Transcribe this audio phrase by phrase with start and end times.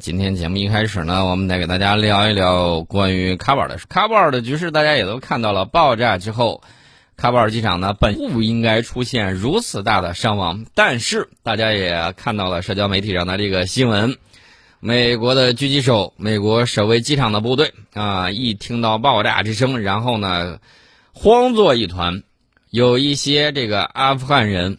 [0.00, 3.86] 今天节目一开始呢，我们得给大家聊一聊关于喀布尔的事。
[3.86, 6.62] 喀布尔的局势大家也都看到了，爆炸之后，
[7.18, 14.16] 喀布尔机场呢本不应该出现如此大的伤亡，但是大家也看到了社交媒体上的这个新闻，
[14.80, 20.60] 美国的狙击手、美国守卫机场的部队啊，一听到爆炸之声，然后呢，
[21.12, 22.22] 慌作一团，
[22.70, 24.78] 有一些这个阿富汗人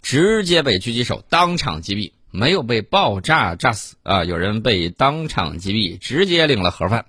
[0.00, 2.12] 直接被狙击手当场击毙。
[2.30, 4.24] 没有被爆炸炸死啊！
[4.24, 7.06] 有人被当场击毙，直接领了盒饭，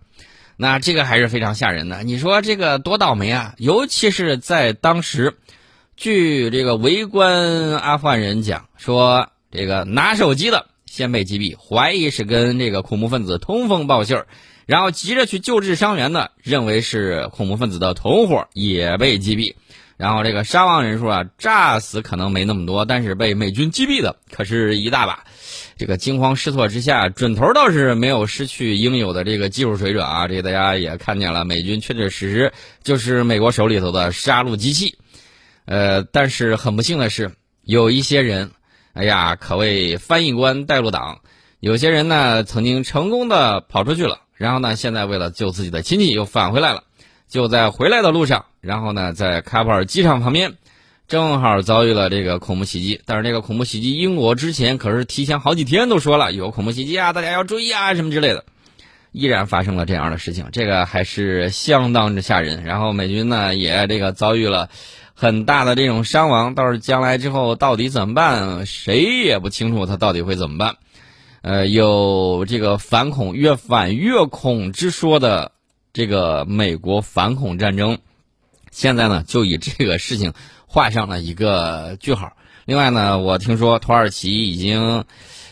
[0.58, 2.04] 那这个还是非常吓人的。
[2.04, 3.54] 你说这个多倒霉啊！
[3.58, 5.38] 尤其是在当时，
[5.96, 14.28] 据这个围观阿富汗人讲说，这个拿手机的先被击毙，怀疑是跟这个恐怖分子通风报信儿，
[14.66, 19.56] 然后急着去救治伤员的，认为是恐怖分子的同伙也被击毙。
[20.02, 25.26] 然后这个伤亡人数啊，炸死可能没那么多，但是被美军击毙的可是一大把。
[25.78, 30.28] 这个惊慌失措之下，准头倒是没有失去应有的这个技术水准啊。
[30.28, 34.98] 这个大家也看见了，美军确确实实就是美国手里头的杀戮机器。
[35.66, 38.50] 呃，但是很不幸的是，有一些人，
[38.94, 41.20] 哎呀，可谓翻译官带路党。
[41.60, 46.86] 有些人呢，曾经成功的跑出去了，然后呢，现在为了救自己的亲戚，又返回来了。
[47.32, 50.56] 就在回来的路上，然后呢，在喀布尔机场旁边，
[51.08, 53.00] 正好遭遇了这个恐怖袭击。
[53.06, 58.44] 但是这个恐怖袭击，英国之前可是提前好几天都说了有恐怖袭击啊，大家要注意啊，什么之类的，
[59.14, 62.66] 依然发生了这样的事情，这个还是相当之吓人。
[62.66, 64.68] 然后美军呢，也这个遭遇了
[65.14, 70.76] 很大的这种伤亡，到时将来之后到底怎么办，谁也不清楚他到底会怎么办。
[71.44, 75.54] 呃，有这个反恐越反越恐之说的。
[75.94, 77.98] 这个美国反恐战争，
[78.72, 80.34] 现在呢就以这个事情
[80.66, 82.34] 画上了一个句号。
[82.66, 85.04] 另外呢，我听说土耳其已经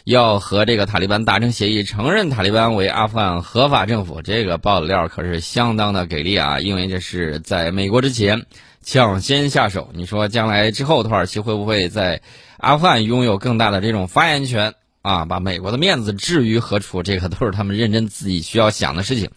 [0.05, 4.21] 要和这个塔利班达成协议，承认塔利班为阿富汗合法政府。
[4.21, 6.59] 这个爆料可是相当的给力啊！
[6.59, 8.45] 因为这是在美国之前
[8.81, 9.89] 抢先下手。
[9.93, 12.21] 你说将来之后，土耳其会不会在
[12.57, 15.25] 阿富汗拥有更大的这种发言权啊？
[15.25, 17.03] 把美国的面子置于何处？
[17.03, 19.31] 这个都是他们认真自己需要想的事情。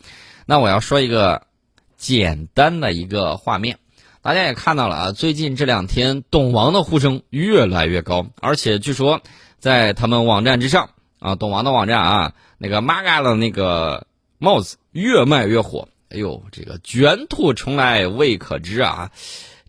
[0.46, 1.42] 那我要说一个
[1.96, 3.78] 简单的一个画面，
[4.22, 5.12] 大家也看到了啊。
[5.12, 9.20] 最近这两天，董王的呼声越来越高，而且据说
[9.58, 14.06] 在他们网站之上啊，董王的网站啊，那个 Maga 的那个
[14.38, 15.88] 帽子越卖越火。
[16.10, 19.10] 哎呦，这个卷土重来未可知啊！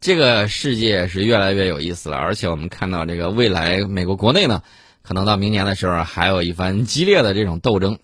[0.01, 4.61] 这个世界是越来越有意思了，而且我们看到这个未来美国国内呢，
[5.03, 7.97] 可能到明年的时候还有一番激烈的这种斗争。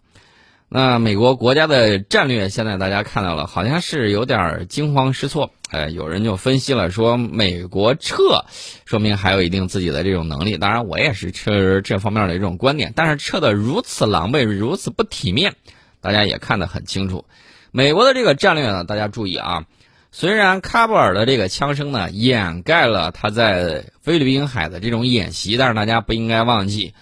[0.72, 5.50] 那美国国家的战略现在大家看到了，好像是有点惊慌失措。
[5.72, 8.46] 哎，有人就分析了说，美国撤，
[8.86, 10.58] 说明还有一定自己的这种能力。
[10.58, 12.94] 当然，我也是持这方面的一种观点。
[12.96, 15.56] 但是撤的如此狼狈，如此不体面，
[16.02, 17.26] 大家也看得很清楚。
[17.72, 19.66] 美国的这个战略呢，大家注意啊。
[20.12, 26.94] 虽然喀布尔的这个枪声呢，掩盖了他在菲律宾海的这种演习，但是大家不应该忘记，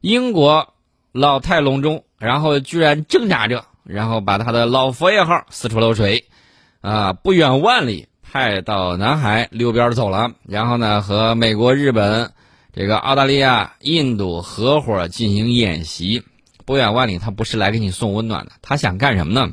[0.00, 0.72] 英国
[1.12, 2.04] 老态龙钟。
[2.20, 6.26] 然后居然挣扎着，然后把他的老佛爷号四处漏水，
[6.82, 10.32] 啊，不远万里派到南海溜边走了。
[10.46, 12.32] 然后呢，和美国、日本、
[12.74, 16.22] 这个澳大利亚、印度合伙进行演习。
[16.66, 19.52] 不远万里，他不是来给你送温暖的，他想干什么呢？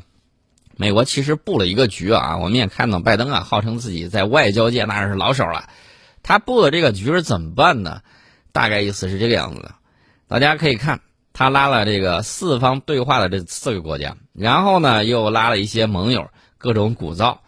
[0.76, 5.70] 美国其实布了一个局啊，我们也看到拜登啊，号称自己在外交界那是老手了。
[6.22, 8.02] 他布的这个局是怎么办呢？
[8.52, 9.74] 大概意思是这个样子的，
[10.28, 11.00] 大家可以看。
[11.38, 17.38] 他拉了这个四方对话的这四个国家，然后呢又拉了一些盟友，各种鼓噪。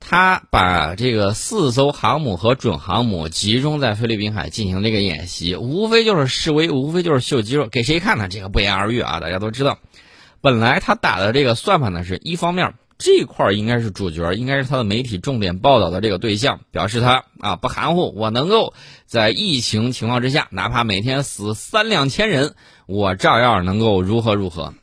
[0.00, 8.28] 他把这个四艘航母和准航母集中在菲律宾海进行这个演习，无非就是示威，无非就是秀肌肉，给谁看呢？
[8.28, 9.78] 这个不言而喻啊，大家都知道。
[10.40, 12.72] 本来他打的这个算盘呢，是一方面。
[12.98, 18.74] 这块应该是主角，应该是他的媒体重点报道的这个对象，表示他啊不含糊，我能够
[19.06, 22.56] 在疫情情况之下，哪怕每天死三两千人，
[22.86, 24.74] 我照样能够如何如何。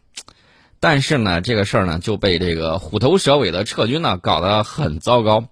[0.79, 5.49] 但是呢，这个事儿呢就被这个虎头蛇尾的撤军呢搞得很糟糕。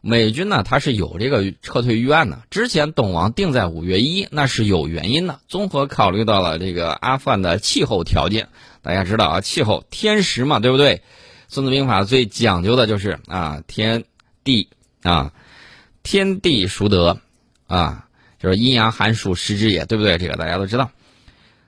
[0.00, 8.48] 美军呢他是有这个撤退预案的，之前董王定在五月一，那是有原因的，综合考虑到了这个阿富汗的气候条件，
[8.80, 11.02] 大家知道啊，气候天时嘛，对不对？
[11.48, 14.04] 孙子兵法最讲究的就是啊，天
[14.44, 14.68] 地
[15.02, 15.32] 啊，
[16.02, 17.18] 天地孰得
[17.66, 18.04] 啊？
[18.38, 20.18] 就是阴阳寒暑时之也，对不对？
[20.18, 20.90] 这个大家都知道。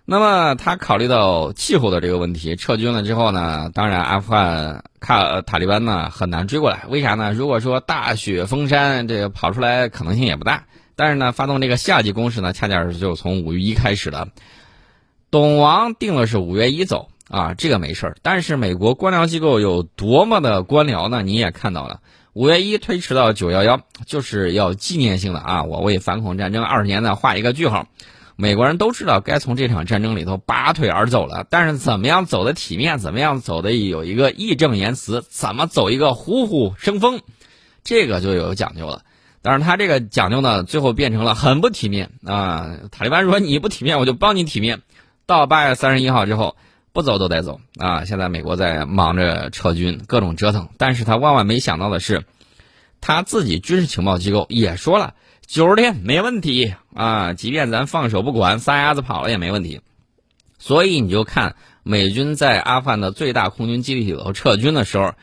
[0.05, 6.85] 那么他考虑到气候的这个问题，撤军了之后呢，当然阿富汗卡塔利班呢很难追过来。
[6.89, 7.33] 为啥呢？
[7.33, 10.65] 如果说大雪封山，这个跑出来可能性也不大。
[10.97, 14.29] 但是呢，发动这个夏季攻势呢，恰恰是就从五月一开始的。
[15.31, 18.17] 董王定的是五月一走啊，这个没事儿。
[18.23, 21.23] 但是美国官僚机构有多么的官僚呢？
[21.23, 22.01] 你也看到了，
[22.33, 27.87] 五月一推迟到九幺幺，就是要纪念性的啊，我为反恐战争二十年呢画一个句号。
[28.41, 37.21] 美国人都知道该从这场战争里头拔腿而走了，但是怎么样走的体面，怎么样走的有一个义正言辞，怎么走一个虎虎生风，
[37.83, 39.03] 这个就有讲究了。
[39.43, 42.77] 但是他这个讲究呢，最后变成了很不体面啊！
[42.91, 44.83] 塔利班说你不体面，我就帮你体面。
[45.27, 46.57] 到八月三十一号之后，
[46.99, 48.05] 不走都得走啊！
[48.05, 52.25] 现在美国在忙着撤军，各种折腾，但是他万万没想到的是，
[53.01, 55.15] 他自己军事情报机构也说了。
[55.47, 59.81] 九十天没问题啊，即便咱放手不管，撒丫子跑了也没问题。
[60.59, 61.55] 所以你就看
[61.85, 65.15] 美军在阿富汗的最大空军基地里头撤军的时候，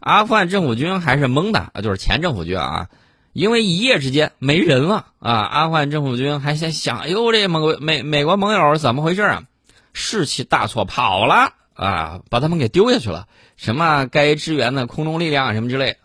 [0.00, 2.88] 阿富汗政府军还是懵的，就是前政府军啊，
[3.32, 5.32] 因为一夜之间没人了啊。
[5.32, 9.44] 阿富汗政府军还在想，哎呦，这盟美美国盟友怎么回事啊？
[9.94, 13.26] 士气大错，跑了啊，把他们给丢下去了。
[13.56, 15.96] 什么该支援的空中力量啊什么之类，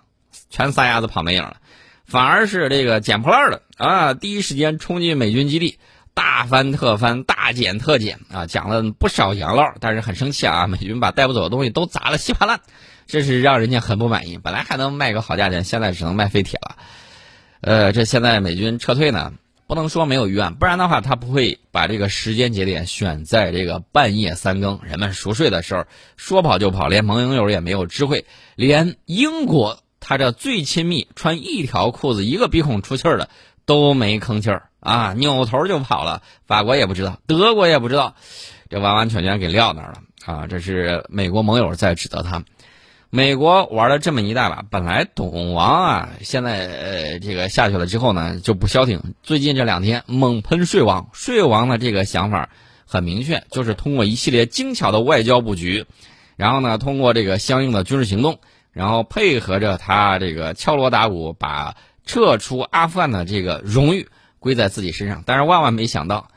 [0.50, 1.58] 全撒丫子跑没影了。
[2.06, 5.78] 反而是这个捡破烂的啊，第一时间冲进美军基地，
[6.14, 12.62] 大翻特翻，大捡特捡啊，讲了不少洋唠，但是很生气啊，美军把带不走的东西都砸了稀巴烂，
[13.06, 14.38] 这是让人家很不满意。
[14.38, 16.78] 本来还能卖个好价钱，现在只能卖废铁了。
[17.62, 19.34] 呃，这现在美军撤退呢，
[19.70, 25.86] 不能说没有预案，不然的话他不会把这个时间节点选在这个半夜三更，人们熟睡的时候，
[26.18, 28.26] 说跑就跑，连盟友也没有知会，
[28.56, 29.84] 连英国。
[30.00, 33.30] 他这最亲密，穿一条裤子一个鼻孔出气儿的
[33.66, 36.24] 都没吭气儿啊，扭头就跑了。
[36.48, 38.16] 法国也不知道，德国也不知道，
[38.70, 40.48] 这完完全全给撂那儿了啊！
[40.48, 42.44] 这是美国盟友在指责他。
[43.10, 49.16] 美国玩了这么一大把，本来董王啊，现在呃这个下去了之后呢就不消停。
[49.24, 52.50] 最近这两天猛喷税王，税王的这个想法
[52.86, 55.86] 很明确，就是通过一系列精巧的外交布局，
[56.36, 58.40] 然后呢通过这个相应的军事行动。
[58.72, 61.76] 然后配合着他这个敲锣打鼓，把
[62.06, 64.08] 撤出阿富汗的这个荣誉
[64.38, 65.24] 归在自己身上。
[65.26, 66.30] 但是万万没想到，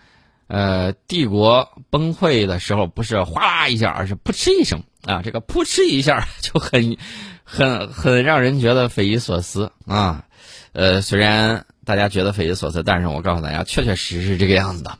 [0.53, 5.23] 呃，帝国崩溃的时候不是哗啦一下，而是扑哧一声啊！
[5.23, 6.99] 这个扑哧一下就很、
[7.43, 10.27] 很、很让人觉得匪夷所思啊。
[10.73, 14.99] 呃，虽然大家觉得匪夷所思，但是我告诉大家，确确实实是这个样子的。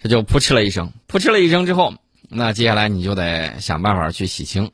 [0.00, 1.94] 这就扑哧了一声，扑哧了一声之后，
[2.28, 4.70] 那接下来你就得想办法去洗清。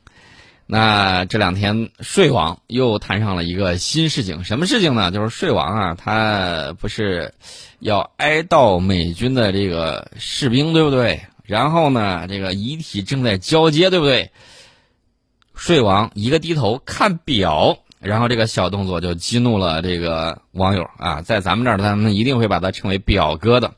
[0.67, 5.11] 那这两天，税王又摊上了一个新事情，什么事情呢？
[5.11, 7.35] 就是税王啊，他不是
[7.77, 11.21] 要哀悼美军的这个士兵，对不对？
[11.43, 14.31] 然后呢，这个遗体正在交接，对不对？
[15.53, 23.75] 税王一个低头看表，然后这个小动作就激怒了这个网友啊，在咱们这儿，他们一定会把它称为“表哥”的。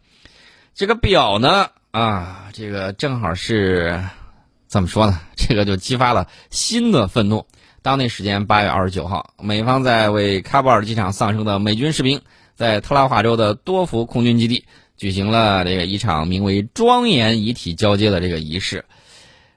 [0.74, 4.02] 这个表呢，啊，这个正好是。
[4.68, 5.20] 怎么说呢？
[5.36, 7.46] 这个就激发了新的愤怒。
[7.82, 12.22] 当地时间八月二十九号，美方在为喀布尔机场丧生的美军士兵，
[12.56, 14.66] 在特拉华州的多福空军基地
[14.98, 18.84] 举行了这个一场名为“庄严遗体交接”的这个仪式。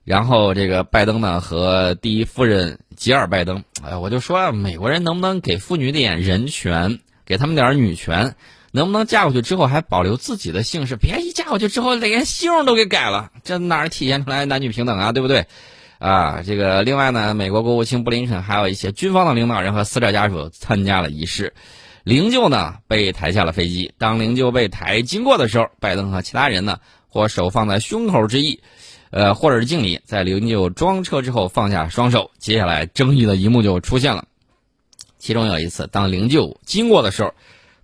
[0.05, 8.35] 然后，这个拜登呢和第一夫人吉尔拜登，哎，我就说美国人能不能给妇女点人权，给他们点女权？
[8.73, 10.97] 能不能嫁过去之后还保留自己的姓氏？
[10.97, 15.13] 别一嫁过去之后连姓都给改了，这哪儿体现出来男女平等啊？
[15.13, 15.47] 对不对？
[15.99, 21.53] 啊，这个另外呢，美国国务卿布林肯还有一些军方的领导人和死者家属参加了仪式。
[22.05, 23.93] 灵柩呢被抬下了飞机。
[23.99, 26.79] 当灵柩被抬经过的时候，拜登和其他人呢
[27.09, 28.63] 或手放在胸口之意，
[29.11, 30.01] 呃，或者是敬礼。
[30.05, 34.25] 在灵柩装车之后放下双手，接下来争议的一幕就出现了。
[35.19, 37.35] 其中有一次，当灵柩经过的时候。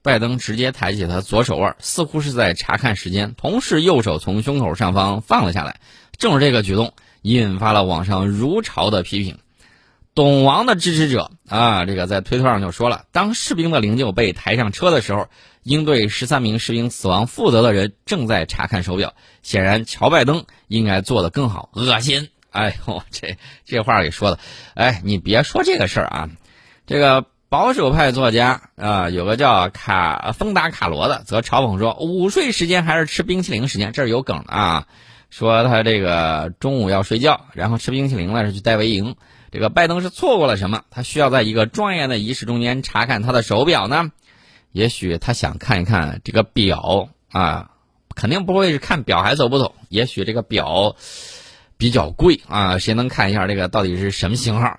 [0.07, 5.81] 拜登直接抬起他左手腕，似乎是在查看时间，同时右手从胸口上方放了下来。
[6.17, 9.39] 正是这个举动引发了网上如潮的批评。
[10.15, 15.29] 董王的支持者啊，这个在推特上就说了：当士兵的灵柩被抬上车的时候，
[15.65, 19.13] 应对十三名士兵死亡负责的人正在查看手表。
[19.43, 21.71] 显然，乔拜登应该做得更好。
[21.73, 22.29] 恶心！
[22.53, 24.39] 哎呦，这这话给说的，
[24.75, 26.31] 哎，你别说这个事儿啊，
[26.87, 27.27] 这个。
[27.49, 34.87] 保守派作家啊，有个叫卡丰达卡罗的，则嘲讽说：“午睡时间还是吃冰淇淋时间？”这是有梗啊。
[35.31, 39.15] 说他这个中午要睡觉，然后吃冰淇淋了，是去戴维营。
[39.53, 40.83] 这个拜登是错过了什么？
[40.91, 44.11] 他需要在一个庄严的仪式中间查看他的手表呢？
[44.73, 47.71] 也许他想看一看这个表啊，
[48.15, 49.75] 肯定不会是看表还走不走。
[49.89, 50.97] 也许这个表
[51.77, 54.67] 比较贵啊，谁能看一下这个到底是什么型号？《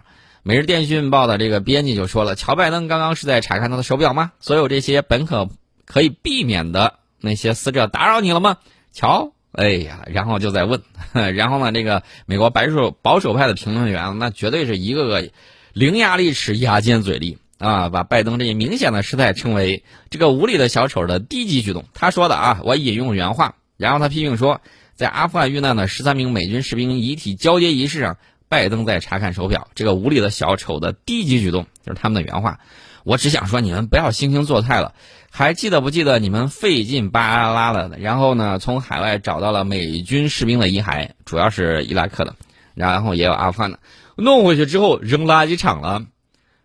[0.48, 4.32] 每日电讯报》的这个编辑就说了：“乔拜登刚刚是在查看他的手表吗？
[4.40, 5.50] 所有这些本可
[5.84, 8.56] 可以避免的那些死者打扰你了吗？”
[8.94, 10.82] 乔哎呀，然后就在问，
[11.36, 15.30] 然后呢，这个美国白手保守派的评论员，那绝对是一个个
[15.74, 21.84] 伶牙俐齿、牙尖嘴利啊，把拜登这一明显的失态称为这个无理的小丑的低级举动。
[21.94, 24.62] 他说的啊，我引用原话，然后他批评说，
[24.96, 28.18] 在阿富汗遇难的十三名美军士兵遗体交接仪式上，
[28.50, 32.60] 拜登在查看手表，这个无理的小丑的低级举动，就是他们的原话。
[33.04, 34.94] 我只想说，你们不要惺惺作态了。
[35.30, 42.36] 还记得不记得你们费劲巴拉的，然后呢，从海外找到了美军士兵的遗骸，主要是伊拉克的，
[42.74, 43.80] 然后也有阿富汗的，
[44.16, 46.06] 弄回去之后扔垃圾场了，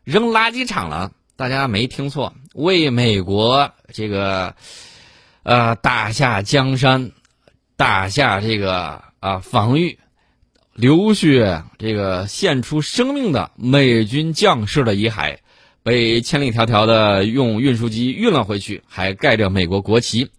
[0.05, 1.13] 扔垃圾场了。
[1.37, 4.55] 大家没听错，为美国这个，
[5.43, 7.11] 呃，打下江山，
[7.77, 9.99] 打下这个啊防御，
[10.75, 15.39] 流血这个献出生命的美军将士的遗骸。
[15.85, 20.31] 被千里迢迢的用运输机运了回去，还盖着美国国旗。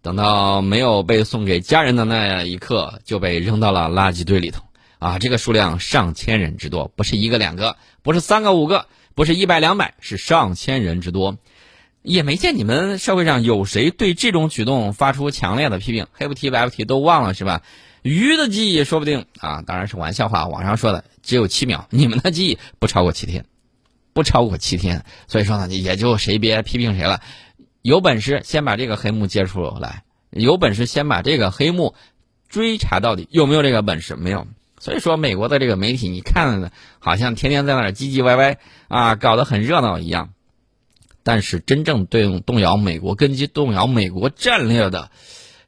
[0.00, 4.62] 等到没有被送给家人的那一刻，就被扔到了垃圾堆里头。
[4.98, 11.36] 啊，这个数量上千人之多，不是一个两个，不是三个五个，不是一百两百，是上千人之多。
[12.00, 17.60] 也没见你们社会上有谁对这种举动发出强烈的批评，黑不提白不提都忘了是吧？
[18.06, 23.44] 鱼的记忆说不定啊，当然是玩笑话，网上说的只有七秒， 你们的记忆不超过七天。
[24.12, 27.20] 不超过七天，所以说呢，也就谁别批评谁了。
[27.82, 31.94] 有本事先把这个黑幕揭出来，有本事先把这个黑幕
[32.48, 33.28] 追查到底。
[33.30, 34.16] 有没有这个本事？
[34.16, 34.46] 没有。
[34.78, 38.58] 所以说，美国的这个媒体，你看好像天天在那儿唧唧歪歪
[38.88, 40.30] 啊，搞得很热闹一样。
[41.22, 45.10] 但是真正对动摇美国根基、动摇美国战略的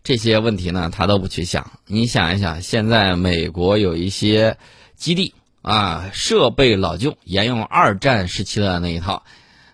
[0.03, 1.71] 这些问题呢，他都不去想。
[1.87, 4.57] 你想一想，现在美国有一些
[4.97, 5.35] 基地。
[5.61, 9.25] 啊，设备老旧，沿用二战时期的那一套，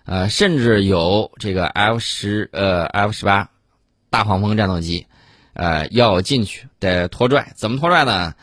[0.03, 3.49] 呃，甚至有这个 F 十呃 F 十八
[4.09, 5.05] 大黄蜂战斗机，
[5.53, 8.33] 呃，要进去得拖拽，怎么拖拽呢？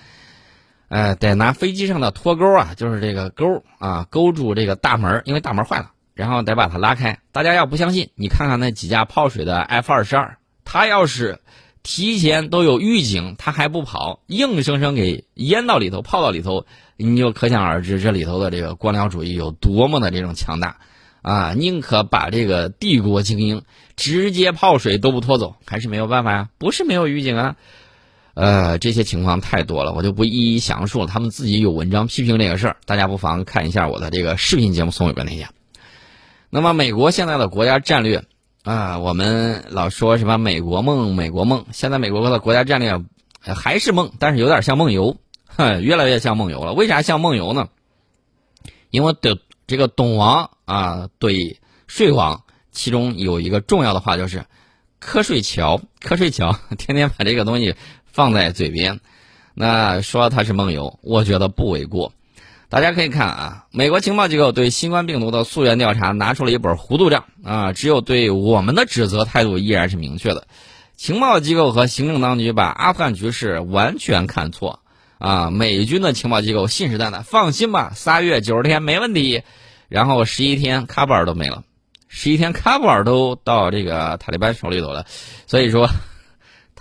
[0.88, 7.18] 呃，得拿飞机上的拖钩啊，就是这个钩啊，勾住这个大门，因为大门坏了，然后得把它拉开。
[7.32, 11.40] 大家要不相信，你看看那几架泡水的 F 二十二，它要是
[11.82, 16.66] 提前都有预警，他还不跑，硬生生给淹到里头，泡到里头。
[16.98, 20.76] 你就可想而知这里头的这个官僚主义有多么的这种强大，
[21.22, 23.62] 啊，宁可把这个帝国精英
[23.96, 26.48] 直接泡水都不拖走，还是没有办法呀？
[26.58, 27.56] 不是没有预警啊，
[28.34, 31.06] 呃，这些情况太多了，我就不一一详述了。
[31.08, 35.48] 他们自己有文章批评这个事儿，大家不妨看一下我的这个视频节目送里边那些。
[36.50, 38.22] 那么，美国现在的国家战略
[38.62, 43.02] 啊，我们老说什么美国梦，美国梦，现在美国的国家战略
[43.40, 45.16] 还是梦，但是有点像梦游。
[45.46, 46.72] 哼， 越来越像梦游了。
[46.72, 47.68] 为啥像梦游呢？
[48.90, 54.44] 因为的这个董王啊对睡王，其中有一个重要的话就是
[55.02, 59.00] “瞌睡桥”，瞌睡桥， 天天把这个东西放在嘴边。
[59.54, 62.12] 那说它是梦游，我觉得不为过。
[62.72, 70.46] 大家可以看啊，美国情报机构对新冠病毒的溯源调查拿出了一本糊涂账啊，只有对我们的指责态度依然是明确的。
[70.96, 74.80] 情报机构和行政当局把阿富汗局势完全看错。
[75.18, 79.42] 啊，美军的情报机构信誓旦旦，放心吧，仨月九十天没问题。
[79.90, 81.64] 然后十一天，喀布尔都没了，
[82.08, 85.04] 十一天喀布尔都到这个塔利班手里头了。
[85.46, 85.90] 所以说，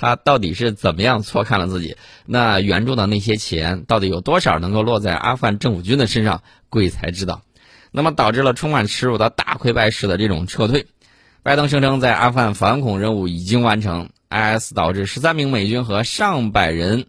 [0.01, 1.95] 他到底是怎么样错看了自己？
[2.25, 6.41] 那援助的那些钱到底有多少能够落在阿富汗政府军的身上？
[6.69, 7.43] 鬼才知道。
[7.91, 10.87] 那么导致了充满耻辱的大溃败式的这种撤退。
[11.43, 17.05] 拜登声称在阿富汗反恐任务已经完成，IS 导致十三名美军和上百人。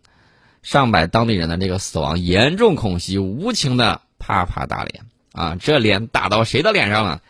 [0.62, 5.56] 上百当地人的这个死亡，严重恐袭，无情的啪啪打脸啊！
[5.58, 7.20] 这脸打到谁的脸上了？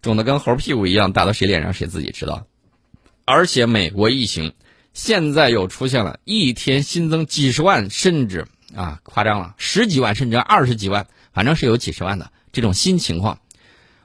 [0.00, 2.46] 肿的跟猴屁股一样，打到谁脸上谁自己知道。
[3.26, 4.54] 而且美国疫情
[4.98, 13.38] 现在又出现了一天新增几十万，甚至啊夸张了十几万，甚至二十几万，反正是有几十万的这种新情况。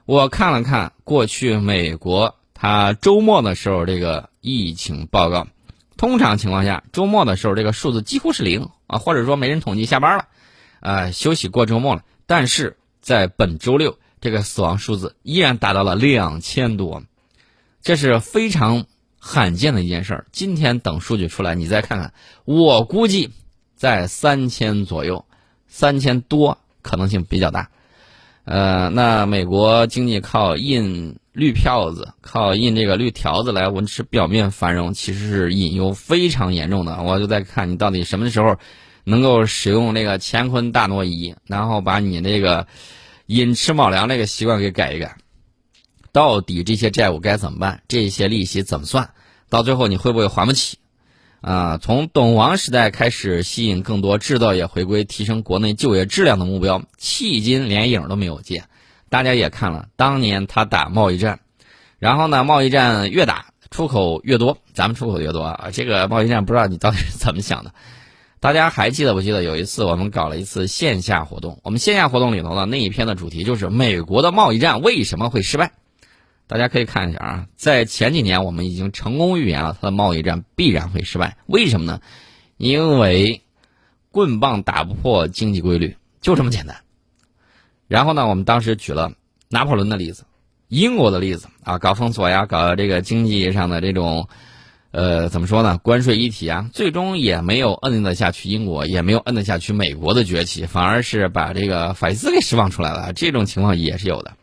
[0.06, 5.48] 我看了看过去美国它周末的时候这个疫情报告。
[5.96, 10.28] 通常情况下，周末的时候这个数字几乎是零啊，或者说没人统计下班了，
[10.78, 12.04] 呃，休息过周末了。
[12.26, 17.02] 但是在本周六，这个死亡数字依然达到了两千多，
[17.82, 18.86] 这是非常
[19.26, 20.26] 罕见的一件事儿。
[20.32, 22.12] 今天等数据出来，你再看看，
[22.44, 23.30] 我估计
[23.74, 25.24] 在三千左右，
[25.66, 27.70] 三千多可能性比较大。
[28.44, 31.16] 呃，那美国经济靠印。
[31.34, 37.02] 绿票子靠印这个绿条子来维持表面繁荣，其实是隐忧非常严重的。
[37.02, 38.56] 我就在看你到底什么时候
[39.02, 42.64] 能够使用那个乾坤大挪移，然后把你那个
[43.26, 45.16] 寅吃卯粮那个习惯给改一改。
[46.14, 47.82] 到底这些债务该怎么办？
[47.88, 49.10] 这些利息怎么算？
[49.50, 50.78] 到最后你会不会还不起？
[51.40, 58.68] 啊，从董王时代开始吸引更多制造业回归，提升国内就业质量的目标，迄今连影都没有见。
[59.08, 61.40] 大家也看了，当年他打贸易战，
[61.98, 65.70] 然后呢，贸易战越打出口越多，咱们出口越多啊。
[65.72, 67.72] 这个贸易战不知道你到底是怎么想的？
[68.38, 71.58] 大家还记得不记得有一次我们搞了一次线下活动？
[71.64, 75.72] 我们线下活动里头呢，那一篇的主题就是美国的贸易战为什么会失败？
[76.46, 81.36] 大家可以看一下啊，在前几年我们已经成功预言了它的贸易战必然会失败。
[81.46, 82.00] 为什么呢？
[82.56, 83.42] 因为
[84.10, 86.76] 棍棒打不破经济规律，就这么简单。
[87.88, 89.12] 然后呢，我们当时举了
[89.48, 90.24] 拿破仑的例子、
[90.68, 94.28] 英国的例子啊，搞封锁呀，搞这个经济上的这种，
[94.90, 95.78] 呃，怎么说呢？
[95.78, 103.12] 关税一体啊，最终也没有摁得下去英国，也没有摁得下去美国的崛起，反而是把这个法西斯给释放出来了。
[103.12, 104.36] 这种情况也是有的。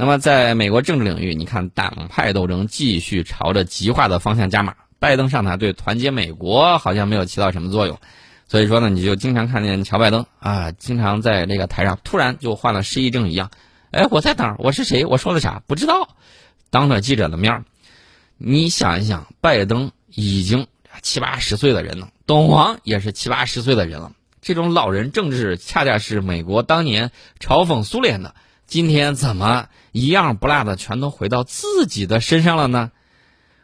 [0.00, 4.76] 那么，在美国政治领域，你看党派斗争继续朝着极化的方向加码。
[5.00, 7.98] 拜登上台对团结美国好像没有起到什么作用，
[8.46, 13.50] 所以说呢，你就经常看见乔拜登啊，经常在那个台上突然就换了失忆症一样。
[13.90, 14.56] 哎，我在哪儿？
[14.60, 15.04] 我是谁？
[15.04, 15.62] 我说了啥？
[15.66, 16.10] 不知道。
[16.70, 17.64] 当着记者的面儿，
[18.36, 20.68] 你想一想，拜登已经
[21.02, 24.12] 七八十岁的人了，董王也是七八十岁的人了，
[24.42, 28.36] 这种老人政治恰恰是美国当年嘲讽苏联的。
[28.66, 32.90] 今天怎么一样不落的全都回到自己的身上了呢？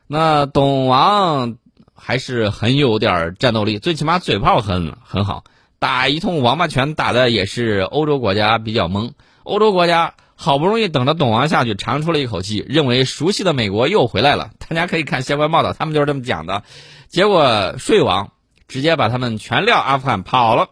[0.06, 1.56] 那董王
[1.94, 5.44] 还是很有点战斗力，最起码嘴炮很很好，
[5.78, 9.12] 打一通王八拳打的也是欧洲国家比较懵。
[9.44, 14.50] 欧洲国家好不容易等着董王下去，长出了一口气，认为熟悉的美国又回来了。
[14.58, 16.64] 大家可以看相关报道，他们就是这么讲的。
[17.08, 18.32] 结果睡王
[18.66, 20.68] 直接把他们全撂阿富汗跑了。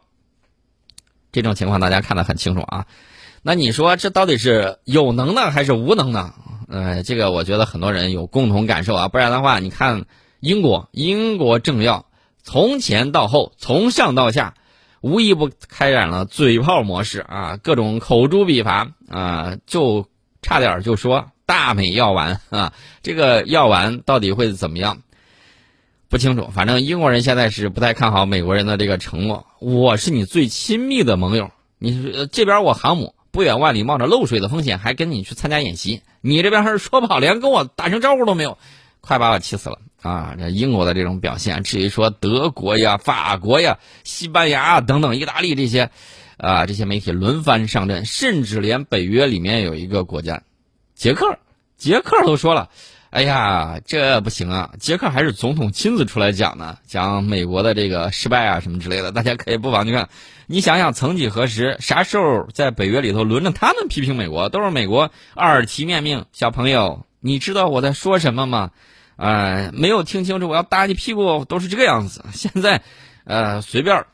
[1.30, 2.86] 这种情况大家看得很清楚啊。
[3.44, 6.32] 那你说这到底是有能呢还是无能呢？
[6.68, 9.08] 呃，这个我觉得很多人有共同感受啊。
[9.08, 10.04] 不然的话，你看
[10.38, 12.06] 英国，英国政要
[12.42, 14.54] 从前到后，从上到下，
[15.00, 20.06] 无一不开展了嘴炮模式啊，各种口诛笔伐啊，就
[20.40, 25.02] 差点就说大美药丸啊，这个药丸到底会怎么样？
[26.08, 26.48] 不清楚。
[26.54, 29.46] 反正英国人现在是不太看好美国人的这个承诺。
[29.58, 33.14] 我是你最亲密的盟友，你这边我航母。
[33.32, 36.02] 不远万里，冒着漏水的风险，还跟你去参加演习。
[36.20, 38.58] 你这边还是说不好，连跟我打声招呼都没有，
[39.00, 40.36] 快把我气死了啊！
[40.38, 45.90] 这英国的这种表现，至于说德国呀、法国呀、西班牙等等、意大利这些，
[46.36, 50.42] 啊，这些媒体轮番上阵，甚至连北约里面有一个国家，
[50.94, 51.38] 捷克，
[51.78, 52.68] 捷克都说了。
[53.12, 54.70] 哎呀，这不行啊！
[54.80, 59.12] 杰克还是总统亲自出来讲呢，讲美国的这个失败啊什么之类的。
[59.12, 60.08] 大家可以不妨去看。
[60.46, 64.48] 你想想，曾几何时，啥时候在北约里头轮着他们批评美国？
[64.48, 66.24] 都是美国耳提面命。
[66.32, 68.70] 小朋友，你知道我在说什么吗？
[69.16, 72.24] 啊，没有听清楚，我要打你屁股，都是这个样子。
[72.32, 72.80] 现在，
[73.24, 74.06] 呃，随便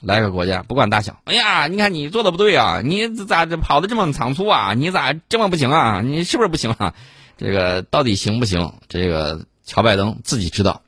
[0.00, 1.20] 来个国家，不管大小。
[1.26, 4.74] 哎呀，你看你做的不对啊，你咋跑的这么仓促啊？
[4.74, 6.00] 你咋这么不行啊？
[6.04, 6.94] 你是不是不行啊？
[7.40, 8.74] 这个到底行不行？
[8.86, 10.82] 这个乔拜登自己知道。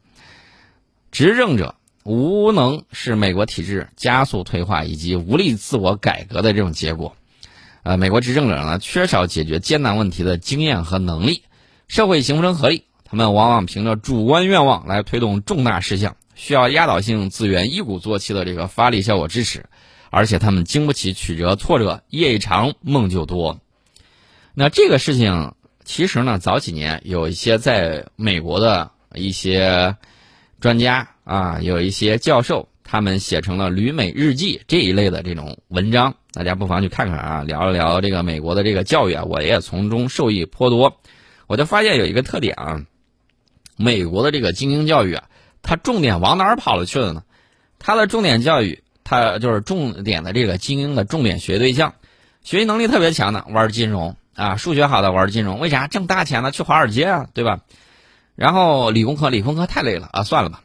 [1.10, 7.16] 执政者无能是美国体制加速退化以及无力自我改革的这种结果。
[7.84, 11.42] 呃，美国执政者呢，缺少解决艰难问题的经验和能力，
[11.88, 19.64] 社会形不成合力，他们往往凭着主观愿望来推动重大事项，需要压倒性资源一鼓作气的这个发力效果支持，
[20.10, 23.58] 而且他们经不起曲折挫折，夜一长梦就多。
[24.52, 25.54] 那这个事情。
[25.84, 29.96] 其实呢，早几年有一些在美国的一些
[30.60, 41.00] 专家啊，有一些教授，他们写成了《旅美日记》这一类的这种文章，大家不妨去看看啊，聊一聊这个美国的这个教育啊，我也从中受益颇多。
[41.48, 42.86] 我就发现有一个特点啊，
[43.76, 45.24] 美国的这个精英教育啊，
[45.62, 47.24] 它重点往哪儿跑了去了呢？
[47.78, 51.94] 它的重点教育，它就是重点的这个精英的重点学对象，
[52.42, 54.16] 学习能力特别强的玩金融。
[54.34, 56.50] 啊，数学好的玩金融，为啥挣大钱呢？
[56.50, 57.60] 去华尔街啊，对吧？
[58.34, 60.62] 然后理工科，理工科太累了啊，算了吧。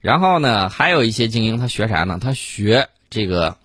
[0.00, 2.18] 然后呢，还有一些精英，他学啥呢？
[2.20, 3.56] 他学这个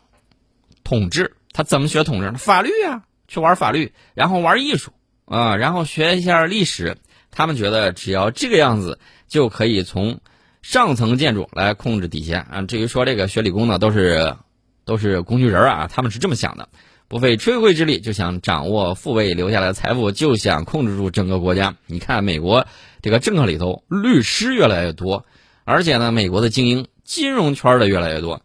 [0.84, 2.32] 统治，他怎么学统治？
[2.38, 4.92] 法律啊，去玩法律，然后玩艺术
[5.26, 6.98] 啊，然后学一下历史。
[7.30, 10.20] 他们觉得只要这个样子，就可以从
[10.62, 12.62] 上层建筑来控制底下啊。
[12.64, 14.36] 至于说这个学理工的，都是
[14.84, 16.70] 都是工具人啊，他们是这么想的。
[17.12, 21.76] 不费吹灰之力就想掌握父辈留下来的财富，就想控制住整个国家。
[21.86, 22.66] 你看美国
[23.02, 25.26] 这个政客里头，律师越来越多，
[25.66, 28.42] 而且呢，美国的精英金融圈的越来越多。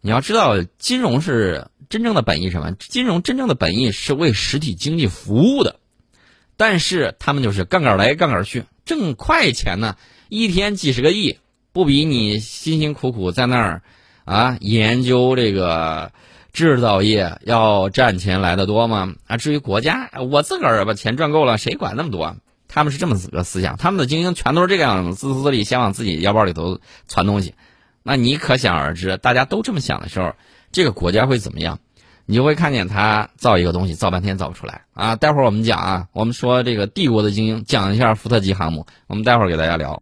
[0.00, 2.72] 你要知道，金融是真正的本意什么？
[2.72, 5.76] 金融真正的本意是为实体经济服务的，
[6.56, 9.96] 但是他们就是杠杆来杠杆去，挣快钱呢，
[10.28, 11.38] 一天几十个亿
[11.72, 13.82] 不比你辛辛苦苦在那儿
[14.24, 16.10] 啊研究这个
[16.52, 19.14] 制造业要赚钱来的多吗？
[19.26, 22.36] 啊，至于国家，我自个儿把钱赚够了，谁管那么多？
[22.68, 27.54] 他们是这么个思想，他们的精英全都是这个样子，自私自利，先往自己腰包里头攒东西。
[28.02, 30.34] 那你可想而知，大家都这么想的时候，
[30.72, 31.78] 这个国家会怎么样？
[32.24, 35.16] 你就会看见他造一个东西，造半天造不出来啊！
[35.16, 39.90] 待会儿我们讲啊，我们说这个帝国的精英，讲一下福特级航母，我们待会儿给大家聊。